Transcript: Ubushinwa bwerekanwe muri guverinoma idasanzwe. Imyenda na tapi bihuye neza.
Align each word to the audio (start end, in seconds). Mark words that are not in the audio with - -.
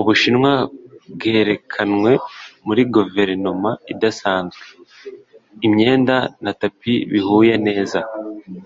Ubushinwa 0.00 0.52
bwerekanwe 1.14 2.12
muri 2.66 2.82
guverinoma 2.94 3.70
idasanzwe. 3.92 4.64
Imyenda 5.66 6.16
na 6.44 6.52
tapi 6.60 6.94
bihuye 7.12 7.54
neza. 7.66 7.98